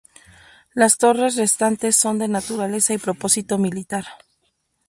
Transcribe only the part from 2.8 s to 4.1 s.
y propósito militar.